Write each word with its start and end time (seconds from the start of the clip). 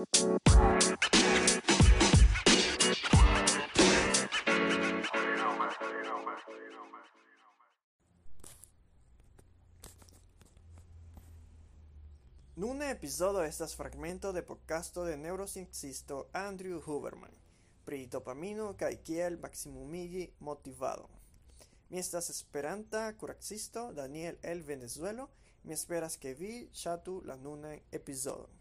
Nune 0.00 0.12
episodio 12.90 13.42
estas 13.42 13.76
fragmento 13.76 14.32
de 14.32 14.42
podcasto 14.42 15.04
de 15.04 15.16
neurociencisto 15.16 16.30
Andrew 16.32 16.80
Huberman 16.86 17.30
pri 17.84 18.06
dopamino 18.06 18.74
kaj 18.78 19.02
kiel 19.04 19.38
motivado. 20.38 21.10
Mi 21.90 21.98
estas 21.98 22.30
esperanta 22.30 23.12
kuracisto 23.18 23.92
Daniel 23.92 24.38
el 24.42 24.62
Venezuelo, 24.62 25.28
mi 25.64 25.74
esperas 25.74 26.16
ke 26.16 26.34
vi 26.34 26.68
ŝatu 26.72 27.22
la 27.26 27.36
nunan 27.36 27.80
epizodo. 27.92 28.59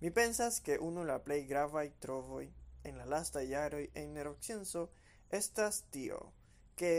Mi 0.00 0.10
pensas, 0.10 0.60
ke 0.60 0.78
unu 0.80 1.04
la 1.04 1.18
plej 1.20 1.42
gravaj 1.46 1.90
trovoj 2.00 2.46
en 2.84 2.98
la 2.98 3.04
lasta 3.04 3.42
jaroj 3.44 3.82
en 3.94 4.14
neuroscienco 4.14 4.86
estas 5.30 5.82
tio, 5.92 6.20
ke 6.76 6.92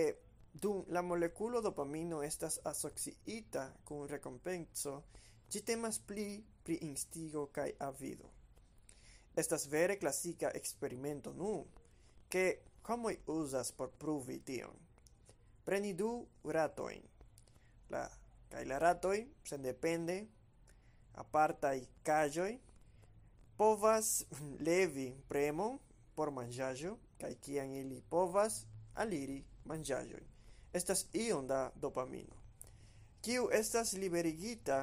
dum 0.53 0.83
la 0.87 1.01
molekulo 1.01 1.61
dopamino 1.61 2.21
estas 2.23 2.59
asociita 2.63 3.63
kun 3.83 4.07
recompenso, 4.09 5.03
ci 5.49 5.63
temas 5.65 5.99
pli 5.99 6.43
pri 6.63 6.77
instigo 6.87 7.47
kaj 7.47 7.71
avido. 7.79 8.29
Estas 9.35 9.65
vere 9.67 9.97
classica 9.97 10.51
experimento 10.53 11.33
nu, 11.33 11.65
che 12.29 12.61
como 12.81 13.09
usas 13.25 13.71
por 13.71 13.89
pruvi 13.91 14.43
tion. 14.43 14.77
Preni 15.63 15.93
du 15.93 16.27
ratoin. 16.43 17.01
la, 17.91 18.09
kai 18.49 18.65
la 18.65 18.79
ratoj, 18.79 19.25
sendepende, 19.43 20.17
apartaj 21.19 21.81
cajoi, 22.07 22.59
povas 23.61 24.23
levi 24.65 25.11
premo 25.29 25.65
por 26.17 26.31
manĝaĵo 26.33 26.95
kaj 27.21 27.35
kiam 27.45 27.73
ili 27.77 27.99
povas 28.09 28.55
aliri 29.03 29.35
manĝaĵojn. 29.69 30.23
Estas 30.73 31.03
iom 31.13 31.45
da 31.45 31.59
dopamino, 31.83 32.39
kiu 33.21 33.51
estas 33.53 33.91
liberigita 33.93 34.77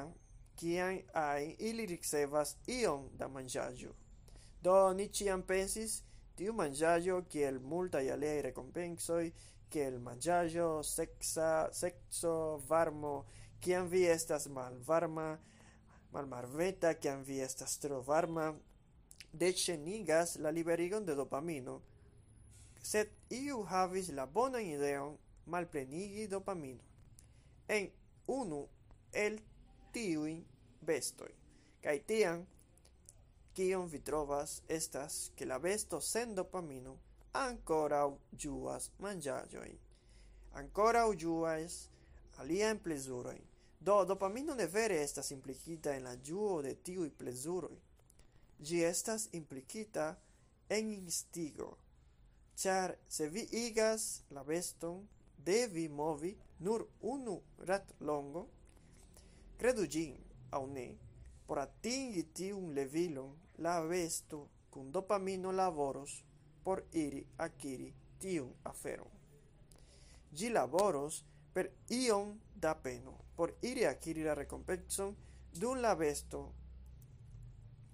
kiam 0.61 1.01
ai 1.13 1.57
ili 1.71 1.89
ricevas 1.91 2.55
iom 2.77 3.09
da 3.19 3.27
manĝaĵo. 3.27 3.91
Do 4.63 4.77
ni 4.93 5.09
ĉiam 5.19 5.43
pensis 5.51 5.97
tiu 6.39 6.55
manĝaĵo 6.61 7.19
kiel 7.35 7.59
multaj 7.59 8.05
aliaj 8.15 8.41
rekompensoj, 8.47 9.25
kiel 9.69 9.99
manĝaĵo, 10.07 10.69
seksa, 10.93 11.67
sekso, 11.81 12.33
varmo, 12.71 13.25
kiam 13.59 13.91
vi 13.91 14.07
estas 14.07 14.47
malvarma, 14.47 15.29
malmarveta, 16.15 16.95
kiam 16.95 17.27
vi 17.27 17.43
estas 17.43 17.75
tro 17.83 17.99
varma, 18.07 18.53
deĉenigas 19.33 20.37
la 20.39 20.51
liberigon 20.51 21.05
de 21.05 21.15
dopamino, 21.15 21.79
sed 22.81 23.09
iu 23.29 23.63
havis 23.63 24.09
la 24.09 24.25
bonan 24.25 24.65
ideon 24.65 25.17
malplenigi 25.45 26.27
dopamino 26.27 26.83
en 27.67 27.89
unu 28.27 28.67
el 29.13 29.39
tiuj 29.93 30.39
bestoi. 30.81 31.33
Kai 31.83 31.99
tiam, 32.07 32.45
kion 33.53 33.87
vi 33.87 33.99
trovas, 33.99 34.61
estas 34.67 35.31
ke 35.35 35.45
la 35.45 35.59
besto 35.59 36.01
sen 36.01 36.35
dopamino 36.35 36.97
ancora 37.33 38.01
juas 38.31 38.89
ĝuas 38.97 39.77
Ancora 40.53 41.05
juas 41.15 41.89
alia 42.37 42.69
en 42.69 42.79
plezurojn. 42.79 43.41
Do, 43.79 44.05
dopamino 44.05 44.55
ne 44.55 44.65
vere 44.65 45.01
estas 45.03 45.31
implicita 45.31 45.95
en 45.95 46.03
la 46.03 46.15
juo 46.15 46.61
de 46.61 46.75
tiuj 46.75 47.09
plezuroj 47.17 47.77
gi 48.65 48.83
estas 48.83 49.29
implicita 49.31 50.05
en 50.69 50.91
instigo, 50.91 51.77
Char 52.59 52.97
se 53.07 53.29
vi 53.29 53.47
igas 53.51 54.23
la 54.35 54.43
beston 54.43 55.07
devi 55.45 55.87
movi 55.87 56.35
nur 56.59 56.81
unu 57.01 57.41
ratlongo, 57.67 58.41
credu 59.57 59.85
gin 59.87 60.17
au 60.51 60.67
ne, 60.67 60.97
por 61.47 61.59
atingi 61.59 62.23
tiun 62.33 62.73
levilon, 62.75 63.31
la 63.63 63.79
besto 63.81 64.39
kun 64.69 64.91
dopamino 64.91 65.51
laboros 65.51 66.23
por 66.63 66.83
iri 66.91 67.25
akiri 67.37 67.93
tiun 68.19 68.51
aferon. 68.63 69.13
Gi 70.35 70.49
laboros 70.49 71.23
per 71.53 71.71
ion 71.89 72.39
da 72.55 72.75
peno 72.75 73.15
por 73.35 73.55
iri 73.61 73.85
akiri 73.85 74.23
la 74.23 74.33
recompenson 74.33 75.15
dun 75.59 75.81
la 75.81 75.95
besto 75.95 76.41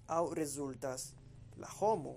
au 0.07 0.33
resultas 0.33 1.13
la 1.57 1.67
homo, 1.79 2.15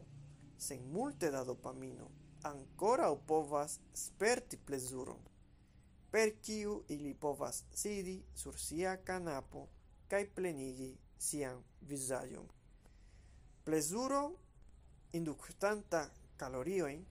sen 0.59 0.85
multe 0.93 1.31
da 1.31 1.45
dopamino, 1.45 2.11
ankoraŭ 2.43 3.15
povas 3.27 3.81
sperti 3.95 4.57
plezuron, 4.57 5.21
per 6.11 6.33
kiu 6.43 6.83
ili 6.89 7.15
povas 7.15 7.65
sidi 7.75 8.23
sur 8.35 8.59
sia 8.59 8.97
canapo 8.97 9.69
kai 10.09 10.25
plenigi 10.35 10.97
sian 11.19 11.63
visajon 11.81 12.49
Plezuro 13.65 14.23
inductanta 15.13 16.01
calorioin 16.41 17.05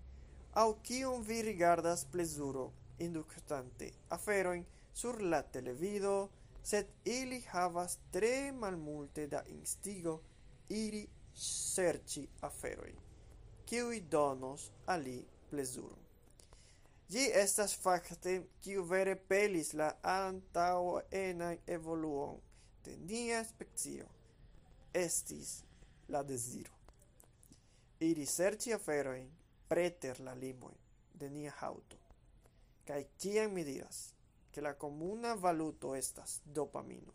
au 0.61 0.73
kion 0.81 1.21
vi 1.27 1.41
rigardas 1.41 2.05
plezuro 2.11 2.71
inductante 2.99 3.91
aferoin 4.09 4.65
sur 4.93 5.21
la 5.21 5.43
televido, 5.43 6.29
sed 6.63 6.87
ili 7.05 7.41
havas 7.41 7.99
tre 8.11 8.51
malmulte 8.51 9.27
da 9.27 9.43
instigo 9.47 10.21
iri 10.69 11.07
serci 11.33 12.27
aferoi, 12.41 12.95
kiui 13.65 14.01
donos 14.11 14.71
ali 14.85 15.25
plezuron. 15.49 15.99
Gi 17.09 17.29
estas 17.41 17.75
fakte 17.75 18.33
kiu 18.61 18.83
vere 18.83 19.15
pelis 19.15 19.73
la 19.73 19.93
antaŭenan 20.03 21.61
evoluon 21.75 22.41
de 22.83 22.97
nia 22.97 23.43
specio. 23.47 24.07
Estis 24.93 25.61
la 26.09 26.23
deziro. 26.23 26.73
Iri 27.99 28.25
serci 28.25 28.73
aferoin 28.73 29.29
preter 29.67 30.19
la 30.19 30.33
limoi 30.33 30.75
de 31.13 31.29
nia 31.29 31.53
haŭto. 31.61 31.97
Kai 32.87 33.05
kiam 33.19 33.53
mi 33.53 33.63
diras, 33.67 34.01
ke 34.51 34.61
la 34.61 34.73
comuna 34.73 35.35
valuto 35.35 35.95
estas 35.95 36.39
dopamino, 36.45 37.13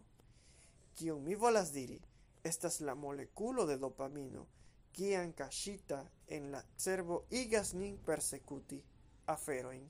kion 0.96 1.22
mi 1.24 1.34
volas 1.34 1.72
diri, 1.72 2.00
estas 2.42 2.80
la 2.80 2.94
molekulo 2.94 3.66
de 3.66 3.76
dopamino, 3.78 4.46
kian 4.92 5.32
kaŝita 5.32 6.02
en 6.28 6.50
la 6.52 6.62
cervo 6.76 7.22
igas 7.30 7.72
nin 7.74 7.98
persecuti 8.06 8.82
aferoin, 9.26 9.84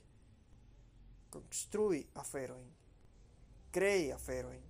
construi 1.30 2.06
aferoin, 2.14 2.68
crei 3.72 4.12
aferoin, 4.12 4.62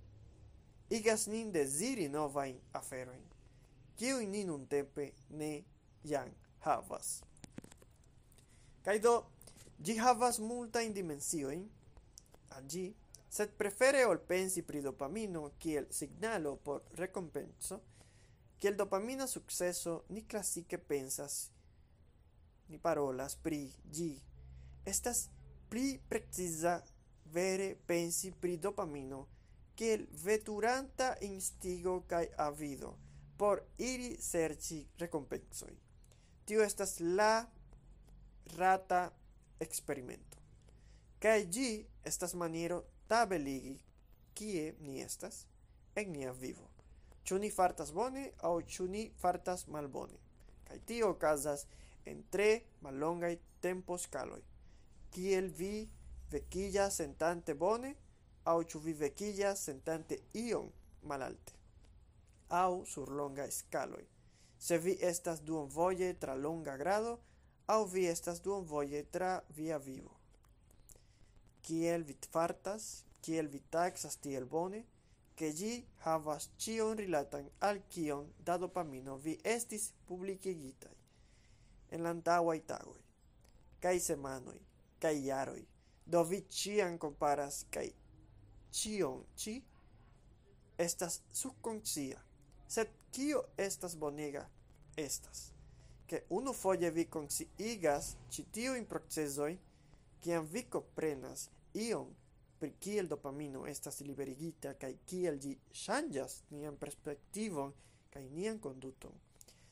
igas 0.89 1.27
nin 1.27 1.51
desiri 1.51 2.07
novain 2.09 2.59
aferoin, 2.73 3.23
aferojn, 3.97 4.27
nin 4.31 4.49
un 4.49 4.65
tempe 4.67 5.11
ne 5.29 5.63
jam 6.03 6.31
havas. 6.59 7.21
Kaido, 8.83 9.13
do, 9.79 9.93
havas 9.99 10.39
multajn 10.39 10.93
dimensioin, 10.93 11.67
al 12.55 12.65
gi, 12.67 12.87
Sed 13.33 13.55
prefere 13.57 14.03
ol 14.05 14.19
pensi 14.29 14.61
pri 14.61 14.83
dopamino 14.85 15.55
kiel 15.57 15.87
signalo 15.89 16.51
por 16.61 16.83
recompenso, 16.99 17.79
kiel 18.61 18.75
dopamina 18.77 19.25
sukceso 19.25 20.03
ni 20.13 20.21
classique 20.29 20.77
pensas, 20.77 21.49
ni 22.69 22.77
parolas 22.77 23.33
pri 23.35 23.63
gi. 23.89 24.11
Estas 24.85 25.29
pli 25.69 25.97
precisa 25.97 26.75
vere 27.33 27.73
pensi 27.87 28.29
pri 28.31 28.59
dopamino 28.61 29.25
kiel 29.73 30.05
veturanta 30.21 31.15
instigo 31.25 32.03
kaj 32.05 32.27
avido 32.37 32.93
por 33.37 33.63
iri 33.77 34.13
serci 34.21 34.85
recompensoi. 35.01 35.73
Tio 36.45 36.61
estas 36.61 36.99
la 36.99 37.41
rata 38.57 39.09
experimento. 39.59 40.37
Kaj 41.19 41.45
gi 41.49 41.69
estas 42.05 42.37
maniero 42.37 42.83
tabeligi 43.13 43.73
kie 44.33 44.75
ni 44.79 45.01
estas 45.01 45.43
en 45.95 46.11
nia 46.11 46.31
vivo. 46.43 46.69
Ĉu 47.23 47.37
ni 47.39 47.49
fartas 47.53 47.91
bone 47.93 48.23
aŭ 48.49 48.53
ĉu 48.75 48.87
ni 48.89 49.03
fartas 49.23 49.67
malbone. 49.75 50.17
Kaj 50.67 50.79
tio 50.89 51.09
okazas 51.13 51.65
en 52.09 52.23
tre 52.35 52.49
mallongaj 52.81 53.35
temposkaloj. 53.61 54.41
Kiel 55.13 55.51
vi 55.59 55.75
vequillas 56.31 56.97
sentante 57.03 57.53
bone 57.65 57.93
aŭ 58.49 58.57
ĉu 58.73 58.81
vi 58.87 58.95
vequillas 59.03 59.67
sentante 59.69 60.17
ion 60.45 60.71
malalte 61.11 61.53
aŭ 62.49 62.83
sur 62.85 63.13
longa 63.19 63.45
skaloj. 63.51 64.03
Se 64.59 64.77
vi 64.77 64.97
estas 65.01 65.41
duonvoje 65.41 66.13
tra 66.19 66.35
longa 66.35 66.75
grado 66.77 67.19
aŭ 67.67 67.85
vi 67.93 68.07
estas 68.07 68.41
duonvoje 68.41 69.05
tra 69.11 69.39
via 69.49 69.77
vivo 69.77 70.22
kiel 71.63 72.03
vi 72.07 72.15
fartas, 72.31 73.03
kiel 73.23 73.47
vi 73.47 73.61
taxas 73.71 74.17
tiel 74.23 74.45
bone, 74.45 74.83
ke 75.35 75.49
gi 75.57 75.73
havas 76.05 76.49
cion 76.61 76.97
rilatan 76.97 77.47
al 77.67 77.79
kion 77.93 78.27
da 78.45 78.57
dopamino 78.61 79.17
vi 79.25 79.33
estis 79.55 79.91
publicigitai 80.07 80.97
en 81.93 82.03
l'antauai 82.05 82.59
tagoi, 82.69 83.01
cae 83.81 83.99
semanoi, 83.99 84.59
cae 85.01 85.17
iaroi. 85.27 85.63
Do 86.05 86.23
vi 86.29 86.41
cian 86.49 86.97
comparas 86.97 87.63
cae 87.71 87.93
cion 88.71 89.23
ci 89.35 89.55
estas 90.77 91.21
subconscia, 91.31 92.19
Sed 92.73 92.89
cio 93.11 93.43
estas 93.57 93.93
bonega 94.01 94.47
estas, 94.97 95.51
ke 96.09 96.23
unufoje 96.33 96.89
vi 96.95 97.03
konsciigas 97.05 98.15
citiu 98.33 98.73
in 98.79 98.87
procesoi, 98.89 99.59
kiam 100.23 100.47
vi 100.49 100.63
comprenas 100.75 101.49
ion 101.73 102.13
pri 102.59 102.71
kiel 102.79 103.07
dopamino 103.07 103.65
estas 103.67 103.99
liberigita 104.01 104.73
kaj 104.79 104.93
kiel 105.05 105.39
ĝi 105.45 105.53
ŝanĝas 105.83 106.35
nian 106.51 106.77
perspektivon 106.79 107.73
kaj 108.13 108.23
nian 108.29 108.59
konduton. 108.59 109.15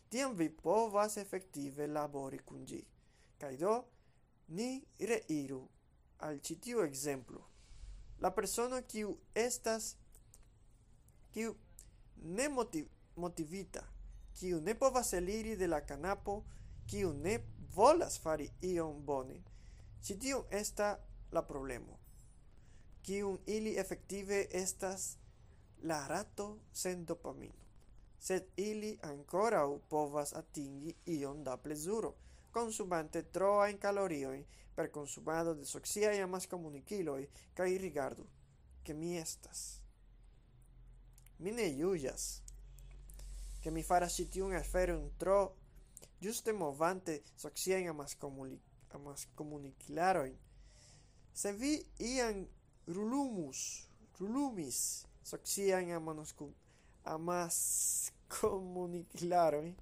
Tiam 0.10 0.36
vi 0.36 0.50
povas 0.50 1.18
efektive 1.18 1.88
labori 1.88 2.40
kun 2.46 2.66
ĝi. 2.68 2.82
Kaj 3.40 3.54
do, 3.58 3.76
ni 4.58 4.82
reiru 5.00 5.62
al 6.28 6.40
ĉi 6.44 6.58
tiu 6.66 6.84
ekzemplo. 6.84 7.42
La 8.22 8.32
persono 8.36 8.82
kiu 8.88 9.16
estas 9.34 9.96
kiu 11.32 11.56
ne 12.22 12.50
motiv, 12.50 12.90
motivita, 13.16 13.86
kiu 14.36 14.60
ne 14.62 14.76
povas 14.76 15.14
eliri 15.14 15.56
de 15.56 15.68
la 15.68 15.80
kanapo, 15.86 16.42
kiu 16.88 17.14
ne 17.14 17.38
volas 17.76 18.20
fari 18.20 18.50
ion 18.62 19.00
bone, 19.06 19.40
ĉi 20.04 20.18
tiu 20.20 20.44
estas 20.52 21.00
la 21.32 21.42
problemo, 21.42 22.00
kiun 23.04 23.40
ili 23.48 23.80
efektive 23.80 24.46
estas 24.52 25.18
la 25.84 26.08
rato 26.08 26.60
sen 26.74 27.06
dopamino. 27.06 27.62
Sed 28.20 28.44
ili 28.58 28.98
ankorau 29.02 29.80
povas 29.90 30.34
atingi 30.34 30.96
ion 31.06 31.44
da 31.44 31.58
plezuro, 31.58 32.16
consumante 32.52 33.24
troain 33.24 33.78
calorioi 33.78 34.46
per 34.76 34.92
consumado 34.92 35.56
de 35.56 35.66
soxia 35.66 36.14
e 36.14 36.22
amas 36.22 36.48
comuniciloi, 36.48 37.30
cae 37.54 37.78
rigardu, 37.78 38.28
che 38.84 38.94
mi 38.94 39.18
estas. 39.18 39.82
Mi 41.40 41.52
ne 41.52 41.68
iuias, 41.68 42.44
che 43.62 43.72
mi 43.72 43.84
faras 43.84 44.16
citiun 44.16 44.54
un 44.54 45.12
tro, 45.18 45.56
giuste 46.20 46.52
movante 46.54 47.24
soxiai 47.36 47.88
amas, 47.88 48.16
comunic 48.16 48.62
amas 48.90 49.28
comunicilaroin, 49.36 50.38
Se 51.34 51.52
vi 51.52 51.80
ian 52.00 52.48
rulumus, 52.88 53.88
rulumis 54.20 55.06
socian 55.24 55.92
amanos 55.92 56.34
cum 56.34 56.54
amas 57.04 58.12
comuniclaroi, 58.28 59.76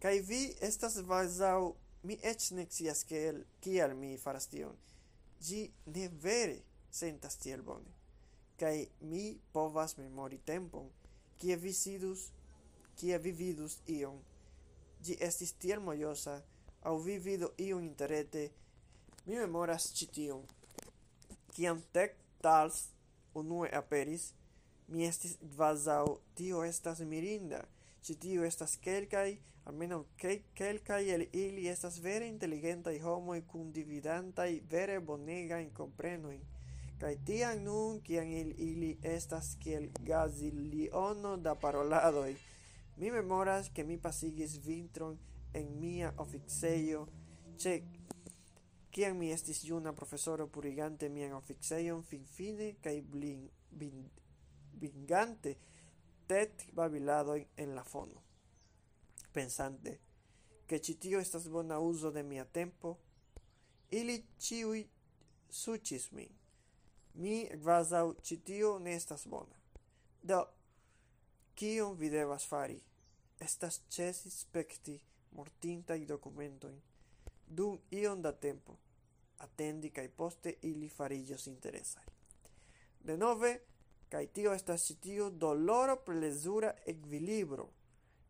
cae 0.00 0.20
vi 0.20 0.42
estas 0.60 1.00
vazau, 1.06 1.76
mi 2.02 2.16
ec 2.22 2.50
nexias 2.56 3.04
kiel, 3.04 3.42
kial 3.60 3.94
mi 3.96 4.16
faras 4.18 4.46
tion, 4.48 4.76
gi 5.40 5.66
ne 5.94 6.08
vere 6.08 6.60
sentas 6.90 7.36
tiel 7.42 7.62
bone, 7.62 7.90
cae 8.60 8.86
mi 9.00 9.24
povas 9.52 9.96
memori 9.98 10.38
tempon, 10.44 10.88
kie 11.40 11.56
vi 11.56 11.72
sidus, 11.72 12.30
kie 12.96 13.18
vi 13.18 13.32
vidus 13.32 13.80
ion, 13.88 14.20
gi 15.04 15.16
estis 15.20 15.52
tiel 15.60 15.80
mojosa, 15.84 16.40
au 16.84 16.98
vi 16.98 17.18
vido 17.18 17.52
ion 17.58 17.84
interete 17.84 18.50
Mi 19.26 19.36
memoras 19.36 19.90
ĉi 19.96 20.06
tion. 20.14 20.44
Kiam 21.54 21.82
Tech 21.92 22.16
Tals 22.40 22.88
unue 23.34 23.68
aperis, 23.76 24.30
mi 24.88 25.04
estis 25.06 25.36
kvazaŭ 25.54 26.04
tio 26.34 26.64
estas 26.64 27.02
mirinda. 27.12 27.60
Ĉi 28.02 28.16
tio 28.24 28.44
estas 28.48 28.78
kelkaj, 28.84 29.36
almenaŭ 29.68 30.00
kelkaj 30.58 31.02
el 31.14 31.26
ili 31.32 31.66
estas 31.68 31.98
vere 32.06 32.28
inteligentaj 32.32 32.96
homoj 33.04 33.42
kun 33.52 33.72
dividantaj 33.76 34.50
vere 34.70 35.00
bonegajn 35.00 35.68
komprenojn. 35.76 36.40
Kaj 37.00 37.14
tiam 37.28 37.62
nun, 37.64 38.00
kiam 38.00 38.32
ili 38.32 38.90
estas 39.02 39.54
kiel 39.60 39.88
gaziliono 40.08 41.36
da 41.36 41.54
paroladoj, 41.54 42.34
mi 42.96 43.10
memoras, 43.10 43.70
ke 43.74 43.84
mi 43.84 43.96
pasigis 43.98 44.58
vintron 44.64 45.18
en 45.54 45.70
mia 45.80 46.12
oficejo 46.16 47.06
ĉe 47.60 47.80
Kiam 48.90 49.18
mi 49.18 49.30
estis 49.30 49.62
juna 49.64 49.92
profesoro 49.92 50.48
purigante 50.48 51.08
mian 51.08 51.32
oficejon 51.32 52.02
finfine 52.02 52.72
kaj 52.82 52.96
blin, 53.12 53.44
bin, 53.70 54.08
bingante 54.72 55.54
tet 56.26 56.64
babilado 56.72 57.36
en 57.56 57.74
la 57.74 57.84
fono, 57.84 58.22
pensante, 59.32 60.00
che 60.66 60.80
citio 60.80 61.20
estas 61.20 61.48
bona 61.48 61.78
uso 61.78 62.10
de 62.10 62.22
mia 62.22 62.44
tempo, 62.44 62.98
ili 63.90 64.26
ciui 64.38 64.88
sucis 65.48 66.10
min. 66.12 66.34
Mi 67.14 67.46
kvazaŭ 67.46 68.14
citio 68.22 68.78
ne 68.78 68.94
estas 68.94 69.26
bona. 69.26 69.56
Do, 70.22 70.44
kion 71.54 71.96
vi 71.98 72.10
devas 72.10 72.46
fari? 72.46 72.78
Estas 73.40 73.80
cesi 73.88 74.30
specti 74.30 75.00
mortintai 75.34 76.04
dokumentojn 76.06 76.78
dum 77.50 77.78
ion 77.90 78.22
da 78.22 78.32
tempo, 78.32 78.76
attendi 79.38 79.90
kaj 79.90 80.08
poste 80.08 80.54
ili 80.62 80.88
farigios 80.88 81.46
interesai. 81.46 82.04
De 83.00 83.16
nove, 83.16 83.58
kaj 84.08 84.26
tio 84.26 84.52
estas 84.54 84.86
ĉi 84.86 85.16
doloro-plezura 85.32 86.72
equilibro, 86.86 87.68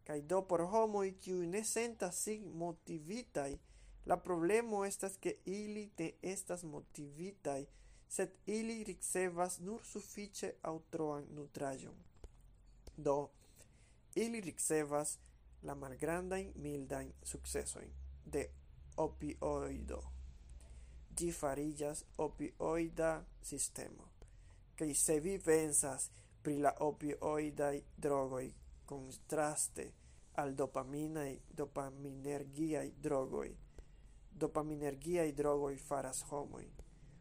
kaj 0.04 0.20
do 0.20 0.40
por 0.42 0.62
homo 0.72 1.02
kiuj 1.20 1.46
ne 1.46 1.64
sentas 1.64 2.22
sig 2.24 2.46
motivitai, 2.46 3.58
la 4.06 4.16
problemo 4.16 4.84
estas 4.84 5.16
ke 5.16 5.36
ili 5.44 5.90
te 5.96 6.12
estas 6.22 6.62
motivitai, 6.62 7.66
sed 8.08 8.30
ili 8.46 8.84
ricevas 8.84 9.58
nur 9.60 9.84
sufice 9.84 10.54
aŭtroan 10.62 11.26
nutrajon 11.30 11.94
Do, 12.96 13.30
ili 14.14 14.40
ricevas 14.40 15.18
la 15.62 15.74
malgrandain 15.74 16.52
mildain 16.56 17.12
successoin 17.22 17.92
de 18.24 18.48
opioido. 18.96 20.00
Gi 21.16 21.30
fariĝas 21.32 22.04
opioida 22.18 23.24
sistemo. 23.42 24.08
Kaj 24.78 24.94
se 24.94 25.20
vi 25.20 25.38
pensas 25.38 26.10
pri 26.42 26.58
la 26.58 26.72
opioidaj 26.80 27.82
drogoi 27.96 28.52
contraste 28.86 29.90
al 30.42 30.54
dopaminaj, 30.56 31.38
dopaminergiaj 31.56 32.92
drogoi, 33.02 33.50
dopaminergiaj 34.32 35.32
drogoi 35.32 35.76
faras 35.76 36.22
homoi, 36.30 36.70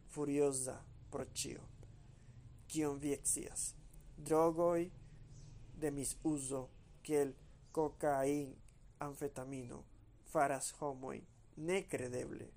furiosa 0.08 0.78
pro 1.10 1.24
cio. 1.34 1.68
Kion 2.66 2.98
vi 2.98 3.12
exias? 3.12 3.74
Drogoi 4.16 4.90
de 5.74 5.90
mis 5.90 6.16
uso, 6.24 6.68
kiel 7.02 7.34
cocain 7.72 8.54
anfetamino 8.98 9.84
faras 10.32 10.72
homoj 10.78 11.29
necredeble, 11.60 12.48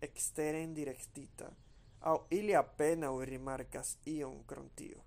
exteren 0.00 0.74
directita, 0.74 1.50
au 2.00 2.26
ili 2.30 2.54
apena 2.56 3.10
u 3.12 3.24
rimarcas 3.24 3.98
ion 4.04 4.44
crontio, 4.46 4.88
tio, 4.88 5.02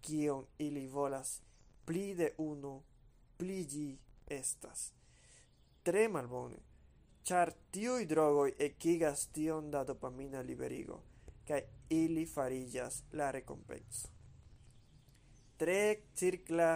kion 0.00 0.46
ili 0.58 0.86
volas, 0.88 1.42
pli 1.84 2.14
de 2.14 2.34
uno, 2.38 2.82
pli 3.38 3.64
gi 3.66 3.98
estas. 4.26 4.92
Tre 5.82 6.08
malbone, 6.08 6.58
char 7.22 7.52
tiui 7.70 8.06
drogoi 8.06 8.54
ekigas 8.58 9.26
tion 9.32 9.70
da 9.70 9.84
dopamina 9.84 10.42
liberigo, 10.42 11.00
kaj 11.46 11.62
ili 11.90 12.26
farillas 12.26 13.02
la 13.12 13.30
rekompenco. 13.30 14.10
Tre 15.56 16.02
circla 16.14 16.70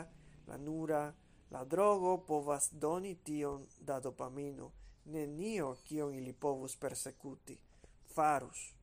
la 0.47 0.57
nura, 0.57 1.15
la 1.51 1.65
drogo 1.65 2.19
povas 2.27 2.73
doni 2.73 3.15
tion 3.25 3.67
da 3.81 4.01
dopamino, 4.01 4.73
nenio 5.07 5.77
kion 5.85 6.15
ili 6.15 6.33
povus 6.33 6.77
persecuti, 6.77 7.59
farus. 8.15 8.75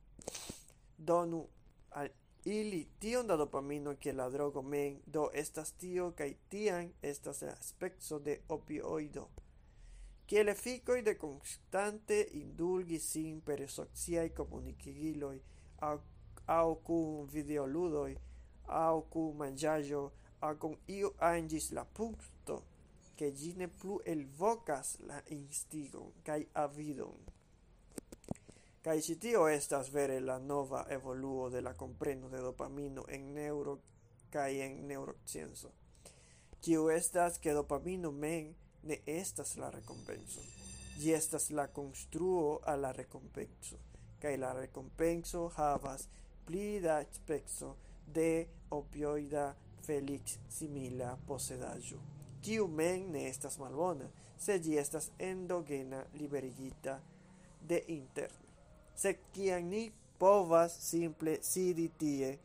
Donu 0.98 1.46
al 1.90 2.08
ili 2.44 2.88
tion 3.00 3.26
da 3.26 3.36
dopamino 3.36 3.96
kiel 3.96 4.16
la 4.16 4.28
drogo 4.30 4.62
men 4.62 5.00
do 5.06 5.30
estas 5.32 5.72
tio 5.72 6.10
kaj 6.10 6.34
tian 6.48 6.92
estas 7.02 7.42
la 7.42 7.56
aspekto 7.60 8.18
de 8.18 8.40
opioido. 8.48 9.28
che 10.26 10.42
le 10.42 10.54
ficoi 10.54 11.02
de 11.02 11.16
constante 11.16 12.28
indulgi 12.32 12.98
sin 12.98 13.42
per 13.42 13.68
socia 13.68 14.22
i 14.22 14.32
comunicigiloi 14.32 15.42
au, 15.80 16.00
au 16.46 16.80
cum 16.82 17.26
videoludoi 17.26 18.16
au 18.66 19.02
cum 19.08 19.36
mangiajo 19.36 20.12
au 20.38 20.56
cum 20.56 20.78
io 20.86 21.14
angis 21.18 21.70
la 21.70 21.84
punto 21.84 22.64
che 23.16 23.30
ĝi 23.32 23.54
ne 23.60 23.68
plu 23.68 24.00
elvokas 24.12 24.98
la 25.08 25.20
instigon 25.36 26.12
kai 26.26 26.46
avidon. 26.64 27.18
kai 28.84 29.00
ĉi 29.00 29.14
tio 29.18 29.46
estas 29.48 29.88
vere 29.92 30.18
la 30.20 30.38
nova 30.38 30.84
evoluo 30.96 31.48
de 31.50 31.60
la 31.60 31.72
compreno 31.74 32.28
de 32.28 32.40
dopamino 32.46 33.04
en 33.08 33.32
neuro 33.32 33.78
kai 34.30 34.60
en 34.60 34.74
neŭroscienco, 34.88 35.70
kiu 36.60 36.90
estas 36.90 37.38
ke 37.38 37.54
dopamino 37.56 38.10
men 38.10 38.54
ne 38.82 38.98
estas 39.06 39.56
la 39.56 39.70
recompenso 39.70 40.42
gi 40.98 41.12
estas 41.12 41.50
la 41.50 41.66
konstruo 41.78 42.60
a 42.72 42.76
la 42.76 42.92
recompenso 42.92 43.78
kai 44.20 44.36
la 44.36 44.52
recompenso 44.52 45.48
havas 45.56 46.08
pli 46.46 46.80
da 46.80 46.96
spexo 47.12 47.76
de 48.06 48.46
opioida 48.70 49.54
felix 49.86 50.38
simila 50.48 51.16
posedaggio. 51.26 52.13
Tiu 52.44 52.66
men 52.68 53.10
ne 53.12 53.24
estas 53.28 53.56
malbona, 53.58 54.10
se 54.36 54.58
gi 54.60 54.76
estas 54.78 55.10
endogena, 55.18 56.04
liberigita 56.20 56.98
de 57.60 57.80
interne. 57.88 58.42
Se 58.94 59.14
kiam 59.32 59.70
ni 59.70 59.86
povas 60.18 60.76
simple 60.90 61.38
sidi 61.42 61.88
tie, 61.98 62.38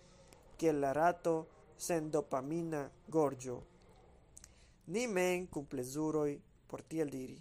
che 0.57 0.71
la 0.71 0.91
rato 0.91 1.35
sen 1.77 2.09
dopamina 2.09 2.89
gorgio. 3.07 3.59
ni 4.89 5.05
men 5.07 5.47
cum 5.47 5.65
plesuroi 5.65 6.41
por 6.67 6.81
tiel 6.81 7.09
diri, 7.09 7.37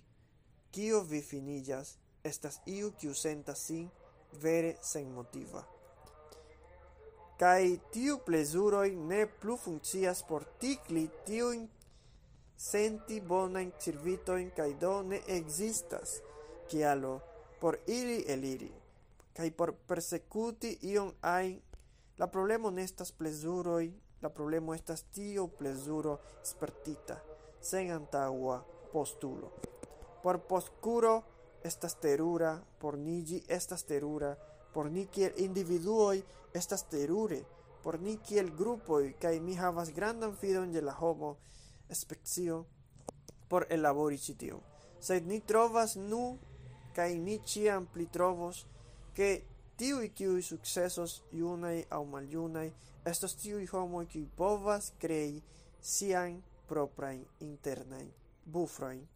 kio 0.70 1.00
vi 1.00 1.20
finillas, 1.22 1.96
estas 2.22 2.60
iu 2.66 2.92
kiu 3.00 3.14
sentas 3.14 3.62
sin 3.66 3.88
vere 4.42 4.74
sen 4.82 5.08
motiva. 5.14 5.62
Kai 7.40 7.78
tiu 7.94 8.18
plezuroi 8.26 8.96
ne 8.96 9.24
plu 9.40 9.56
funkcias 9.56 10.22
por 10.28 10.44
tikli 10.60 11.06
tiujn 11.24 11.68
senti 12.58 13.20
bonajn 13.20 13.70
servitojn 13.78 14.50
kaj 14.56 14.72
do 14.82 14.92
ne 15.02 15.22
existas 15.38 16.18
kialo 16.68 17.20
por 17.60 17.78
ili 17.86 18.18
eliri 18.34 18.72
kai 19.36 19.50
por 19.50 19.72
persecuti 19.88 20.78
ion 20.82 21.12
ai 21.22 21.62
la 22.18 22.26
problemo 22.26 22.70
nestas 22.70 23.12
plezuroi 23.12 23.92
la 24.22 24.28
problemo 24.28 24.74
estas 24.74 25.02
tio 25.14 25.46
plezuro 25.46 26.18
spertita 26.42 27.20
sen 27.60 27.90
antagua 27.90 28.64
postulo. 28.92 29.52
Por 30.22 30.40
poscuro 30.40 31.22
estas 31.64 32.00
terura 32.00 32.62
por 32.80 32.98
nigi 32.98 33.42
estas 33.48 33.84
terura 33.84 34.36
por 34.74 34.90
ni 34.90 35.06
kiel 35.06 35.32
individuoi 35.36 36.24
estas 36.54 36.84
terure 36.88 37.44
por 37.82 38.00
ni 38.00 38.16
kiel 38.16 38.50
grupoi 38.50 39.14
kai 39.20 39.40
mi 39.40 39.54
havas 39.54 39.94
grandan 39.94 40.36
fidon 40.36 40.72
de 40.72 40.82
la 40.82 40.94
homo 41.00 41.36
specio 41.92 42.64
por 43.48 43.66
elabori 43.70 44.18
ĉi 44.18 44.34
tion, 44.38 44.60
sed 45.00 45.26
ni 45.26 45.40
trovas 45.40 45.96
nu 45.96 46.38
kaj 46.96 47.14
ni 47.18 47.38
ciam 47.44 47.86
pli 47.86 48.06
trovos 48.06 48.66
ke 49.14 49.30
i 49.78 50.08
kiuj 50.08 50.42
successos 50.42 51.22
junaj 51.32 51.84
au 51.90 52.04
maljunaj 52.04 52.70
estos 53.10 53.36
tiuj 53.40 53.66
homoj 53.72 54.06
kiuj 54.06 54.26
povas 54.36 54.92
crei 55.00 55.42
sian 55.80 56.42
proprajn 56.68 57.24
internajn 57.40 58.10
bufroin. 58.44 59.06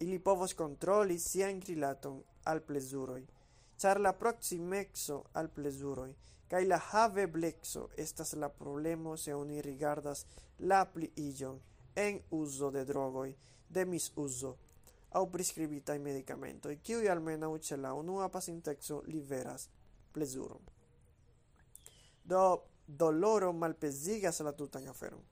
Ili 0.00 0.18
povos 0.18 0.54
controli 0.54 1.18
sian 1.18 1.60
rilaton 1.68 2.18
al 2.44 2.60
plesuroi, 2.60 3.24
char 3.78 4.00
la 4.00 4.12
proximexo 4.12 5.22
al 5.32 5.48
plesuroi, 5.48 6.12
kai 6.48 6.64
la 6.66 6.78
havebleco 6.90 7.88
estas 7.96 8.32
la 8.32 8.48
problemo 8.48 9.16
se 9.16 9.34
oni 9.34 9.62
rigardas 9.62 10.26
la 10.58 10.84
pliiĝon 10.94 11.58
en 11.96 12.20
uso 12.30 12.70
de 12.70 12.84
drogoi 12.84 13.34
de 13.68 13.84
mis 13.84 14.12
uso 14.16 14.56
au 15.10 15.30
prescribita 15.30 15.94
i 15.94 15.98
medicamento 15.98 16.68
e 16.68 16.76
kiu 16.76 17.10
almena 17.10 17.48
uce 17.48 17.76
la 17.76 17.94
unua 17.94 18.28
pasintexo 18.28 19.02
liveras 19.06 19.68
plezuron. 20.12 20.60
Do 22.24 22.42
doloro 22.86 23.52
malpezigas 23.52 24.40
la 24.40 24.52
tutan 24.52 24.88
aferon 24.88 25.24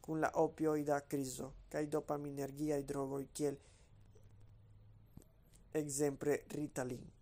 kun 0.00 0.20
la 0.20 0.30
opioida 0.34 1.00
crisis 1.00 1.46
kai 1.68 1.86
dopaminergia 1.86 2.76
i 2.76 2.84
drogoi 2.84 3.28
kiel 3.32 3.56
exemple 5.72 6.42
Ritalin 6.48 7.19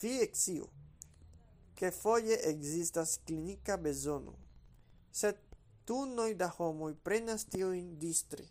vi 0.00 0.20
exiu 0.20 0.68
che 1.74 1.90
foie 1.90 2.36
existas 2.42 3.20
clinica 3.24 3.78
besono 3.78 4.36
set 5.10 5.38
tu 5.84 6.04
noi 6.06 6.34
da 6.34 6.48
homoj 6.56 6.94
prenas 7.02 7.44
tiujn 7.50 7.98
distri, 7.98 8.46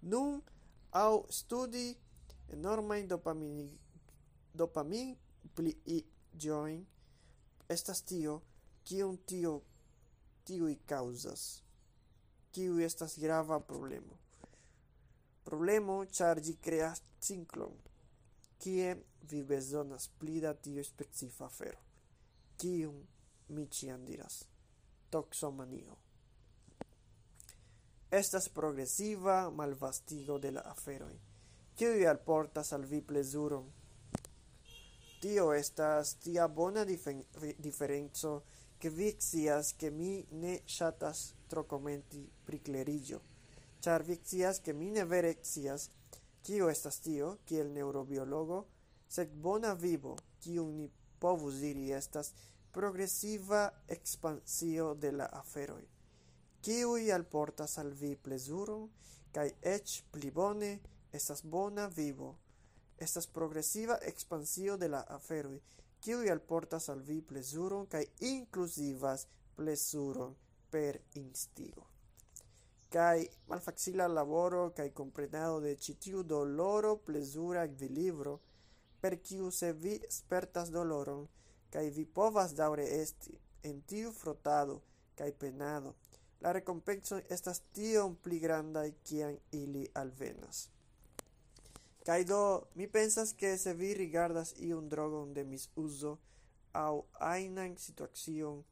nun 0.00 0.42
au 0.90 1.24
studi 1.30 1.96
enormajn 2.52 3.06
dopamini, 3.08 3.68
dopamin 4.52 5.16
join 6.36 6.82
estas 7.68 8.02
tio, 8.02 8.42
kiun 8.84 9.16
tio 9.24 9.62
tio 10.44 10.68
i 10.68 10.76
causas 10.86 11.62
kiu 12.52 12.80
estas 12.84 13.16
grava 13.18 13.60
problemo. 13.60 14.18
Problemo, 15.48 16.04
ĉar 16.04 16.40
creas 16.60 17.00
kreas 17.20 17.81
kie 18.62 18.94
vi 19.30 19.42
bezonas 19.42 20.08
pli 20.20 20.38
da 20.40 20.54
tiu 20.54 20.84
specifa 20.84 21.48
afero, 21.50 21.82
kiun 22.56 23.02
mi 23.56 23.66
ĉiam 23.66 24.06
diras: 24.06 24.44
Toxomanio. 25.10 25.98
Estas 28.22 28.48
progresiva 28.48 29.36
malvastigo 29.50 30.38
de 30.38 30.50
la 30.50 30.64
aferoj, 30.74 31.14
Kiu 31.76 32.08
alportas 32.08 32.72
al 32.76 32.82
vi 32.84 33.00
plezuron. 33.00 33.70
Tio 35.22 35.52
estas 35.54 36.14
tia 36.20 36.48
bona 36.48 36.84
diferenzo 36.84 37.62
diferenco 37.66 38.32
ke 38.78 38.90
vi 38.90 39.08
scias 39.18 39.72
ke 39.80 39.90
mi 39.90 40.10
ne 40.42 40.58
ŝatas 40.66 41.22
tro 41.48 41.64
komenti 41.70 42.20
pri 42.44 42.58
clerillo. 42.58 43.20
Char 43.80 44.02
vi 44.02 44.18
scias 44.22 44.60
ke 44.60 44.72
mi 44.72 44.90
ne 44.90 45.04
vere 45.04 45.32
scias 45.42 45.88
Kio 46.42 46.68
estas 46.70 46.98
tio, 47.00 47.36
kiel 47.46 47.72
neurobiologo, 47.72 48.64
sed 49.08 49.34
bona 49.44 49.74
vivo, 49.74 50.16
kiu 50.42 50.66
ni 50.70 50.88
povus 51.20 51.60
diri 51.62 51.92
estas 51.92 52.32
progresiva 52.72 53.70
expansio 53.88 54.94
de 54.94 55.12
la 55.12 55.28
aferoi. 55.38 55.84
Kiui 56.62 57.10
alportas 57.12 57.78
al 57.78 57.92
vi 58.00 58.16
plezuron, 58.16 58.88
kai 59.32 59.48
ec 59.74 60.00
pli 60.12 60.30
bone 60.30 60.72
estas 61.12 61.44
bona 61.44 61.86
vivo. 61.86 62.32
Estas 62.98 63.26
progresiva 63.26 63.98
expansio 64.10 64.76
de 64.76 64.88
la 64.88 65.04
aferoi, 65.16 65.60
kiui 66.02 66.30
alportas 66.30 66.88
al 66.88 67.02
vi 67.06 67.20
plezuron 67.22 67.86
kai 67.86 68.04
inclusivas 68.34 69.26
plezuron 69.56 70.34
per 70.70 71.00
instigo 71.14 71.86
kai 72.92 73.20
malfacila 73.48 74.06
laboro 74.08 74.62
kai 74.76 74.90
comprenado 74.90 75.60
de 75.60 75.76
citiu 75.84 76.22
doloro 76.22 76.96
plezura 76.96 77.64
libro 77.98 78.40
per 79.00 79.14
kiu 79.26 79.50
se 79.50 79.72
vi 79.72 80.00
spertas 80.08 80.70
doloron, 80.70 81.28
kai 81.70 81.90
vi 81.90 82.04
povas 82.04 82.54
daure 82.54 82.84
esti 83.02 83.32
en 83.68 83.80
tiu 83.82 84.12
frotado 84.12 84.82
kai 85.18 85.32
penado, 85.32 85.94
la 86.40 86.52
recompenso 86.52 87.20
estas 87.28 87.62
tiom 87.74 88.14
pli 88.22 88.38
granda 88.38 88.82
kiam 89.06 89.36
ili 89.52 89.88
alvenas. 89.94 90.68
Kai 92.06 92.24
do, 92.24 92.42
mi 92.74 92.86
pensas 92.86 93.32
ke 93.32 93.56
se 93.58 93.74
vi 93.74 93.94
rigardas 93.94 94.54
iun 94.58 94.88
drogon 94.88 95.34
de 95.34 95.44
mis 95.44 95.68
uso 95.76 96.18
au 96.72 97.04
ainan 97.20 97.76
situacion 97.78 98.64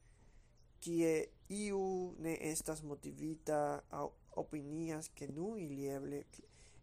kie 0.81 1.11
iu 1.49 1.83
ne 2.25 2.37
estas 2.51 2.83
motivita 2.83 3.59
aŭ 3.99 4.07
opinias 4.43 5.09
ke 5.17 5.27
nun 5.27 5.59
ili 5.59 5.87
eble 5.97 6.23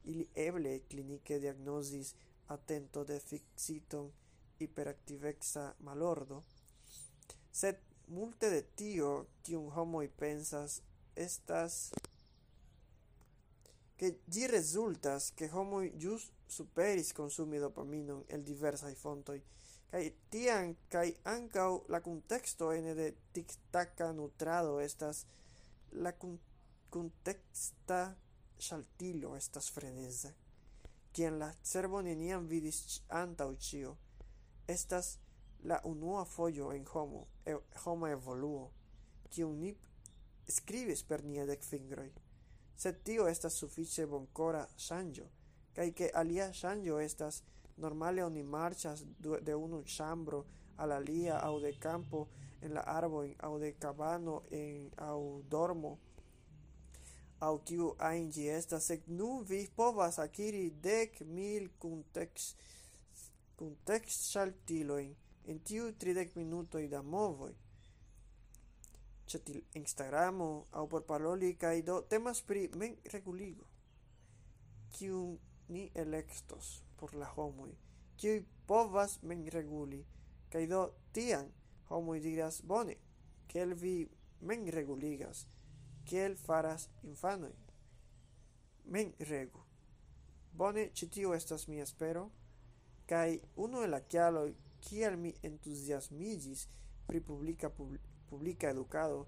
ili 0.05 0.29
eble 0.47 0.73
klinike 0.91 1.39
diagnozis 1.39 2.15
atento 2.55 3.05
deficiton 3.05 4.11
hiperactivexa 4.61 5.65
malordo 5.89 6.43
sed 7.61 7.77
multe 8.09 8.51
de 8.51 8.63
tio 8.81 9.11
kiun 9.43 9.71
homoj 9.77 10.07
pensas 10.23 10.81
estas 11.27 11.93
que 13.99 14.15
gi 14.33 14.47
resultas 14.47 15.31
que 15.37 15.51
homo 15.55 15.83
jus 16.05 16.31
superis 16.49 17.13
consumi 17.13 17.59
dopaminon 17.59 18.25
el 18.29 18.45
diversaj 18.45 18.95
fontoi 18.95 19.41
kai 19.91 20.13
tian 20.31 20.77
kai 20.93 21.17
ankau 21.25 21.85
la 21.89 22.01
contexto 22.01 22.73
ene 22.73 22.95
de 22.95 23.09
tiktaka 23.33 24.13
nutrado 24.13 24.81
estas 24.81 25.27
la 25.93 26.13
contexta 26.91 28.17
saltilo 28.59 29.37
estas 29.37 29.71
freneza, 29.71 30.35
quien 31.13 31.39
la 31.39 31.55
cervo 31.63 32.03
neniam 32.03 32.49
vidis 32.49 33.03
anta 33.09 33.47
ucio 33.47 33.97
Estas 34.67 35.19
la 35.65 35.81
unua 35.85 36.25
foio 36.25 36.73
en 36.73 36.85
homo, 36.95 37.27
e, 37.47 37.55
homo 37.85 38.07
evoluo, 38.07 38.71
kiun 39.31 39.61
ni 39.61 39.73
skribis 40.49 41.03
per 41.03 41.25
nia 41.25 41.47
dekfingroj. 41.47 42.11
Sed 42.77 43.01
tio 43.05 43.29
estas 43.29 43.55
suffice 43.55 44.07
boncora 44.07 44.67
sanjo 44.77 45.31
kai 45.79 45.93
ke 45.95 46.11
alia 46.15 46.53
sanjo 46.55 46.99
estas 46.99 47.43
Normale 47.79 48.25
oni 48.25 48.43
marchas 48.43 49.05
de 49.47 49.55
unu 49.55 49.83
ĉambro 49.97 50.45
al 50.83 50.93
alia 50.93 51.39
aŭ 51.49 51.55
de 51.63 51.73
campo 51.85 52.27
en 52.63 52.75
la 52.75 52.83
arbojn 52.99 53.35
aŭ 53.47 53.53
de 53.63 53.73
cabano 53.83 54.37
en 54.51 54.91
aŭ 55.11 55.19
dormo 55.55 55.93
aŭ 57.47 57.55
kiu 57.71 57.93
ajn 58.09 58.31
ĝi 58.35 58.45
estas, 58.51 58.87
sed 58.91 59.07
nun 59.07 59.45
vi 59.47 59.61
povas 59.77 60.19
akiri 60.19 60.65
dek 60.87 61.21
mil 61.39 61.69
kuntekstŝaltilojn 63.59 65.15
en 65.53 65.61
tiuj 65.71 65.93
tridek 66.03 66.37
minutoj 66.37 66.85
da 66.95 67.03
movoj. 67.03 67.55
ĉe 69.29 69.39
til 69.45 69.59
Instagramo 69.77 70.49
aŭ 70.73 70.85
por 70.89 71.03
paroli 71.09 71.51
kaj 71.63 71.83
do 71.89 71.97
temas 72.11 72.39
pri 72.51 72.63
memreguligo, 72.83 73.67
kiun 74.97 75.39
ni 75.69 75.91
elektos. 75.95 76.88
por 76.99 77.15
la 77.15 77.29
homoj, 77.35 77.71
kiuj 78.17 78.43
povas 78.67 79.19
men 79.23 79.47
reguli, 79.55 80.05
kaj 80.53 80.67
do 80.67 80.83
tiam 81.13 81.49
homoj 81.89 82.21
diras 82.21 82.61
bone, 82.63 82.97
kiel 83.49 83.75
vi 83.75 83.95
men 84.41 84.67
reguligas, 84.73 85.47
kiel 86.05 86.37
faras 86.37 86.89
infanoj. 87.03 87.55
Men 88.85 89.13
regu. 89.31 89.63
Bone, 90.53 90.89
ĉi 90.97 91.09
tio 91.15 91.35
estas 91.35 91.69
mia 91.69 91.85
espero, 91.85 92.29
kaj 93.09 93.39
unu 93.57 93.83
el 93.85 93.95
la 93.95 94.01
kialoj 94.01 94.49
kiel 94.85 95.17
mi 95.17 95.33
entuziasmiĝis 95.43 96.67
pri 97.07 97.21
publika 97.21 97.71
pub, 97.71 97.95
publica 98.31 98.71
educado 98.71 99.27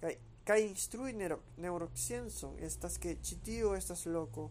kai 0.00 0.16
kaj 0.44 0.58
instrui 0.66 1.12
neuro, 1.12 1.38
neurosciencon 1.56 2.58
estas 2.68 2.98
ke 2.98 3.16
chitio 3.22 3.74
estas 3.78 4.06
loco 4.06 4.50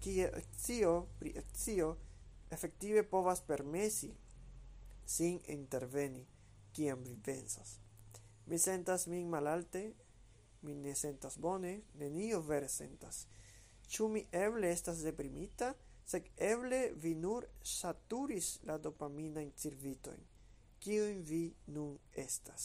kie 0.00 0.30
cio 0.56 0.94
pri 1.18 1.34
cio 1.52 1.90
efektive 2.50 3.02
povas 3.04 3.42
permesi 3.46 4.10
sin 5.04 5.40
interveni 5.46 6.26
kiam 6.72 7.02
vi 7.04 7.16
pensas. 7.16 7.78
Mi 8.46 8.58
sentas 8.58 9.06
min 9.06 9.28
malalte, 9.28 9.92
mi 10.62 10.74
ne 10.74 10.94
sentas 10.94 11.38
bone, 11.38 11.80
nenio 11.94 12.40
vere 12.40 12.68
sentas. 12.68 13.26
Ĉu 13.88 14.08
mi 14.08 14.26
eble 14.32 14.70
estas 14.70 15.02
deprimita? 15.02 15.74
sed 16.10 16.26
eble 16.36 16.90
vi 16.96 17.14
nur 17.14 17.46
saturis 17.62 18.46
la 18.66 18.78
dopamina 18.78 19.42
in 19.46 19.52
cirvitojn, 19.54 20.22
kiujn 20.82 21.20
vi 21.22 21.42
nun 21.66 21.98
estas. 22.24 22.64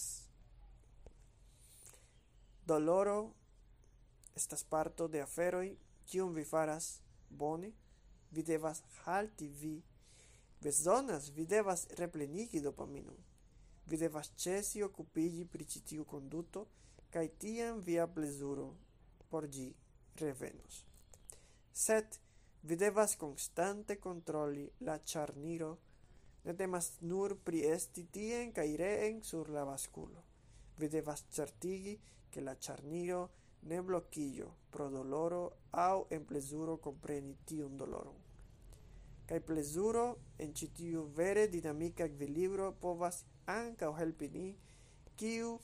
Doloro 2.65 3.20
estas 4.36 4.63
parto 4.63 5.08
de 5.08 5.22
aferoi 5.22 5.75
kiun 6.10 6.34
vi 6.34 6.46
faras 6.46 6.88
bone, 7.29 7.72
vi 8.32 8.44
devas 8.44 8.84
halti, 9.03 9.48
vi 9.48 9.82
bezonas, 10.62 11.29
vi 11.36 11.46
devas 11.46 11.88
replenigi 12.00 12.62
dopaminon. 12.62 13.17
Vi 13.86 13.98
devas 13.98 14.32
cesi 14.36 14.82
okupigi 14.84 15.46
pri 15.46 15.65
ĉi 15.65 15.82
tiu 15.91 16.05
konduto, 16.05 16.65
kaj 17.13 17.27
tiam 17.39 17.79
via 17.86 18.08
plezuro 18.08 18.72
por 19.29 19.48
ĝi 19.51 19.67
revenos. 20.22 20.84
Sed 21.75 22.17
vi 22.63 22.77
devas 22.79 23.15
konstante 23.20 23.98
kontroli 24.00 24.65
la 24.88 24.98
ĉarniro, 25.12 25.72
ne 26.46 26.53
temas 26.55 26.91
nur 27.01 27.36
pri 27.46 27.63
esti 27.74 28.05
tien 28.15 28.53
kaj 28.55 28.67
reen 28.82 29.22
sur 29.24 29.50
la 29.50 29.65
baskulo. 29.67 30.24
Vi 30.79 30.89
devas 30.89 31.25
certigi, 31.32 31.98
ke 32.32 32.41
la 32.41 32.55
charniro 32.55 33.22
ne 33.65 33.81
blocchillo, 33.81 34.51
pro 34.72 34.89
doloro 34.89 35.51
au 35.72 36.05
en 36.10 36.25
plezuro 36.25 36.77
compreni 36.77 37.36
tiun 37.45 37.77
doloron. 37.77 38.17
Kaj 39.25 39.39
plezuro 39.41 40.05
en 40.38 40.53
citiu 40.53 41.07
vere 41.17 41.48
dinamica 41.48 42.05
ekvilibro 42.05 42.72
povas 42.81 43.24
ankaŭ 43.50 43.91
helpi 44.00 44.29
ni, 44.34 44.48
kiu 45.17 45.57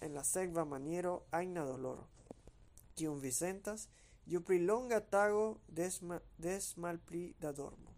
en 0.00 0.14
la 0.14 0.24
segva 0.24 0.64
maniero 0.64 1.14
aina 1.30 1.64
doloro, 1.64 2.06
kiun 2.96 3.20
vi 3.20 3.32
sentas, 3.32 3.88
ju 4.26 4.40
pri 4.40 4.58
longa 4.64 5.00
tago 5.00 5.58
desma, 5.68 6.20
desmal 6.38 6.98
pli 6.98 7.34
da 7.40 7.52
dormo. 7.52 7.92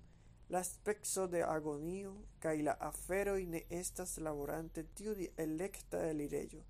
La 0.49 0.65
spexo 0.65 1.27
de 1.27 1.43
agonio 1.45 2.15
kaj 2.41 2.57
la 2.63 2.75
afero 2.81 3.37
ne 3.37 3.63
estas 3.71 4.17
laborante 4.19 4.83
tiu 4.95 5.15
di 5.15 5.29
elekta 5.37 6.03
elirejo, 6.11 6.63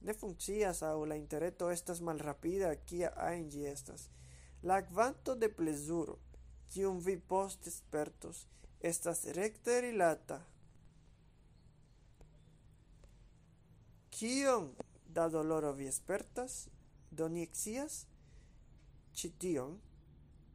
ne 0.00 0.14
funkcias 0.14 0.82
aŭ 0.82 1.04
la 1.10 1.16
interreto 1.20 1.70
estas 1.70 2.00
malrapida 2.00 2.74
kia 2.90 3.10
ajn 3.28 3.48
ĝi 3.50 3.66
estas. 3.72 4.08
La 4.62 4.80
kvanto 4.86 5.34
de 5.34 5.48
plezuro, 5.48 6.18
kiun 6.72 7.00
vi 7.06 7.16
poste 7.32 7.70
spertos, 7.70 8.46
estas 8.80 9.24
rekte 9.38 9.80
rilata. 9.80 10.40
Kiom 14.18 14.72
da 15.14 15.28
doloro 15.28 15.72
vi 15.72 15.90
spertas, 15.92 16.66
do 17.10 17.28
ni 17.28 17.46
scias 17.52 18.04
ĉi 19.18 19.30
tion 19.42 19.78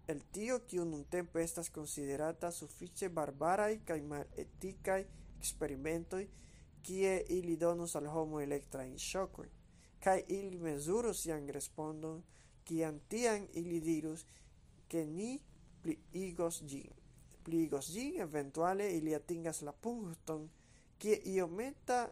el 0.07 0.19
tio 0.35 0.59
kiu 0.67 0.83
nuntempe 0.85 1.41
estas 1.43 1.69
konsiderata 1.69 2.51
sufiĉe 2.51 3.09
barbaraj 3.09 3.73
kaj 3.87 3.99
maletikaj 4.11 4.99
eksperimentoj 5.39 6.23
kie 6.83 7.23
ili 7.29 7.57
donus 7.57 7.95
al 7.95 8.07
homo 8.11 8.41
elektrajn 8.43 8.97
ŝokojn, 8.99 9.49
kaj 10.03 10.23
ili 10.27 10.59
mesurus 10.59 11.23
sian 11.23 11.47
respondon, 11.49 12.23
kiam 12.67 12.99
tiam 13.09 13.47
ili 13.53 13.79
dirus, 13.81 14.25
ke 14.87 15.05
ni 15.05 15.39
pliigos 15.83 16.61
gin. 16.67 16.91
Pliigos 17.43 17.91
gin, 17.91 18.19
eventuale 18.21 18.91
ili 18.97 19.15
atingas 19.15 19.61
la 19.61 19.71
puncton, 19.71 20.49
kie 20.99 21.17
iometa 21.35 22.05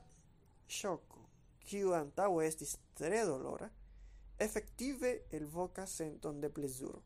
ŝoko, 0.68 1.22
kiu 1.68 1.94
antau 1.96 2.42
estis 2.42 2.78
tre 2.98 3.24
dolora, 3.28 3.70
efektive 4.40 5.20
voca 5.52 5.86
senton 5.86 6.42
de 6.42 6.50
plezuro. 6.50 7.02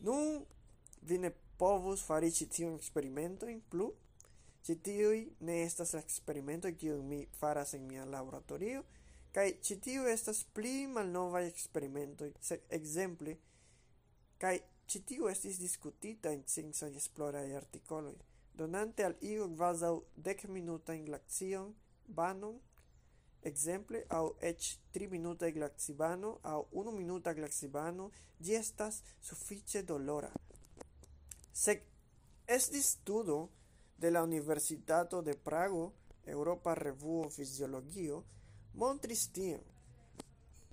Nun 0.00 0.44
vi 1.02 1.18
ne 1.18 1.30
povus 1.56 2.02
farici 2.02 2.46
tion 2.48 2.74
experimento 2.74 3.46
in 3.48 3.62
plu, 3.70 3.92
ci 4.64 4.78
tiui 4.80 5.24
ne 5.46 5.60
estas 5.62 5.92
la 5.94 6.00
experimento 6.00 6.70
kiu 6.80 7.02
mi 7.02 7.20
faras 7.38 7.74
en 7.76 7.86
mia 7.86 8.04
laboratorio, 8.04 8.84
kai 9.32 9.58
ci 9.60 9.78
tiu 9.86 10.06
estas 10.08 10.44
pli 10.56 10.86
malnova 10.86 11.42
experimento 11.44 12.30
se 12.40 12.62
ekzemple, 12.78 13.36
kai 14.38 14.56
ci 14.86 15.04
tiu 15.04 15.28
estis 15.28 15.58
diskutita 15.60 16.32
en 16.32 16.46
sciencaj 16.46 16.96
esploraj 17.02 17.50
artikolo 17.56 18.14
donante 18.54 19.04
al 19.04 19.16
iu 19.20 19.48
kvazaŭ 19.56 19.94
dek 20.16 20.46
minutajn 20.48 21.04
glacion, 21.10 21.74
banon, 22.06 22.60
Exemple, 23.44 24.06
au 24.08 24.36
ec 24.40 24.78
3 24.94 25.06
minuta 25.10 25.50
glaxibano 25.50 26.38
au 26.42 26.66
1 26.72 26.92
minuta 26.96 27.34
glaxibano, 27.34 28.10
gi 28.40 28.54
estas 28.54 29.02
suffice 29.20 29.82
dolora. 29.82 30.30
Se 31.52 31.82
estis 32.46 32.86
studo 32.96 33.50
de 33.98 34.10
la 34.10 34.22
Universitato 34.22 35.22
de 35.22 35.34
Prago 35.34 35.92
Europa 36.26 36.74
Revuo 36.74 37.28
Fisiologio, 37.30 38.24
montris 38.74 39.28
tion. 39.32 39.62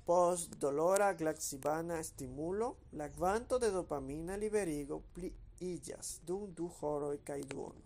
Post 0.05 0.55
dolora 0.57 1.13
glaxibana 1.13 2.01
stimulo, 2.03 2.77
la 2.91 3.09
quanto 3.09 3.59
de 3.59 3.69
dopamina 3.71 4.35
liberigo 4.35 5.01
pliiĝas 5.15 6.19
dum 6.25 6.53
du 6.57 6.69
horoi 6.79 7.19
cae 7.23 7.43
duono. 7.43 7.85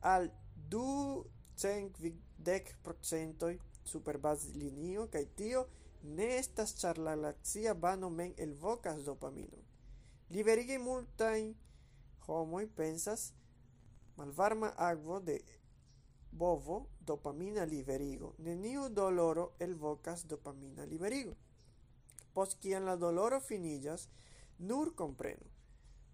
Al 0.00 0.30
du 0.70 1.24
cent 1.56 1.98
dec 2.38 2.76
procentoi 2.82 3.58
super 3.84 4.18
bazlinio 4.18 5.08
cae 5.12 5.26
tio 5.36 5.66
ne 6.04 6.36
estas 6.38 6.74
char 6.78 6.98
la 6.98 7.16
galaksia 7.16 7.74
bano 7.74 8.12
el 8.36 8.54
vocas 8.54 9.04
dopamino. 9.04 9.58
Liberigi 10.30 10.78
multain 10.78 11.54
homoi 12.26 12.66
pensas, 12.66 13.32
malvarma 14.16 14.68
agvo 14.76 15.20
de 15.20 15.44
bovo 16.30 16.88
dopamina 17.00 17.64
liberigo. 17.64 18.34
Neniu 18.38 18.88
doloro 18.88 19.54
el 19.58 19.74
vocas 19.74 20.26
dopamina 20.26 20.84
liberigo. 20.84 21.36
Pos 22.34 22.56
quien 22.56 22.84
la 22.84 22.96
doloro 22.96 23.40
finillas, 23.40 24.08
nur 24.58 24.94
compreno. 24.94 25.46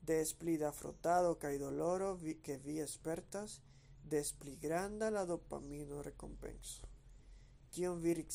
Des 0.02 0.32
pli 0.34 0.56
da 0.58 0.72
frotado 0.72 1.38
cae 1.38 1.58
doloro 1.58 2.14
vi, 2.14 2.34
que 2.34 2.58
vi 2.58 2.80
espertas, 2.80 3.60
des 4.02 4.32
pli 4.32 4.56
granda 4.56 5.10
la 5.10 5.24
dopamino 5.24 6.02
recompenso. 6.02 6.88
Cion 7.70 8.00
vi 8.00 8.26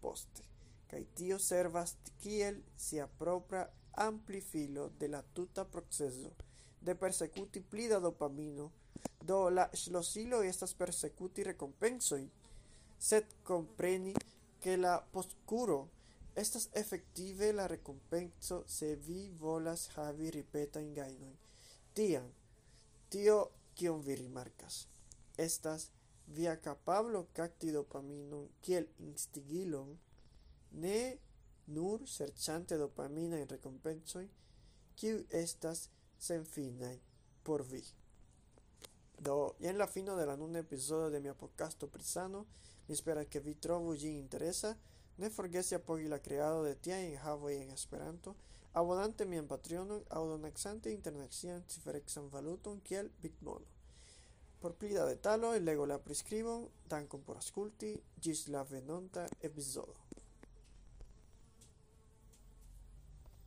poste, 0.00 0.42
cae 0.88 1.04
tio 1.14 1.38
servas 1.38 1.96
kiel 2.18 2.64
sia 2.76 3.06
propra 3.06 3.70
amplifilo 3.92 4.90
de 4.98 5.08
la 5.08 5.22
tuta 5.22 5.64
proceso 5.64 6.34
de 6.80 6.94
persecuti 6.94 7.60
pli 7.60 7.86
da 7.86 7.98
dopamino, 7.98 8.72
Do 9.22 9.48
la 9.50 9.68
ŝlosiloj 9.74 10.46
estas 10.48 10.74
persecuti 10.74 11.44
recompensoi, 11.46 12.24
sed 12.98 13.34
compreni 13.42 14.14
che 14.60 14.76
la 14.76 15.00
postcuro 15.12 15.88
estas 16.34 16.68
efektive 16.72 17.52
la 17.52 17.66
recompenso 17.66 18.64
se 18.66 18.96
vi 18.96 19.30
volas 19.38 19.88
havi 19.96 20.30
ripetajn 20.30 20.94
gainoi. 20.94 21.34
Tiam, 21.94 22.28
tio 23.10 23.50
kion 23.76 24.00
vi 24.00 24.14
rimarcas, 24.16 24.86
estas 25.36 25.90
via 26.26 26.56
capablo 26.56 27.26
cacti 27.36 27.72
dopaminon 27.72 28.48
kiel 28.62 28.88
instigilon, 28.98 29.98
ne 30.72 31.18
nur 31.66 32.06
serciante 32.08 32.78
dopamina 32.80 33.36
in 33.38 33.48
recompensoi, 33.48 34.28
kiu 34.96 35.24
estas 35.28 35.90
senfinaj 36.18 36.96
por 37.44 37.66
vi. 37.68 37.82
Do, 39.22 39.54
jen 39.60 39.78
la 39.78 39.86
fino 39.86 40.16
de 40.16 40.24
la 40.26 40.34
nun 40.34 40.56
episodio 40.56 41.08
de 41.08 41.20
mia 41.20 41.32
podcasto 41.32 41.86
prisano, 41.86 42.46
mi 42.88 42.96
spera 42.96 43.22
che 43.24 43.38
vi 43.38 43.56
trovo 43.56 43.94
interesa, 43.94 44.76
ne 45.14 45.30
forgesi 45.30 45.74
apogi 45.74 46.08
la 46.08 46.18
creado 46.18 46.64
de 46.64 46.74
tia 46.80 46.98
in 46.98 47.16
havo 47.22 47.48
en 47.48 47.70
esperanto, 47.70 48.34
abonante 48.72 49.24
mi 49.24 49.36
en 49.36 49.46
Patreon, 49.46 50.02
au 50.08 50.26
donaxante 50.26 50.90
internaxian 50.90 51.62
ciferexan 51.68 52.30
valuton 52.30 52.82
kiel 52.82 53.12
bitmono. 53.20 53.66
Por 54.58 54.74
pli 54.74 54.92
da 54.92 55.04
detalo, 55.04 55.54
lego 55.56 55.86
la 55.86 56.00
prescribo, 56.00 56.70
dankon 56.88 57.22
por 57.22 57.36
asculti, 57.36 58.02
gis 58.18 58.48
la 58.48 58.64
venonta 58.64 59.28
episodio. 59.40 60.01